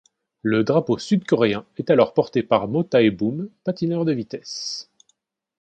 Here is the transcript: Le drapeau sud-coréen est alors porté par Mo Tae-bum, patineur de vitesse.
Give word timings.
Le 0.41 0.63
drapeau 0.63 0.97
sud-coréen 0.97 1.63
est 1.77 1.91
alors 1.91 2.15
porté 2.15 2.41
par 2.41 2.67
Mo 2.67 2.81
Tae-bum, 2.83 3.49
patineur 3.63 4.03
de 4.03 4.13
vitesse. 4.13 4.89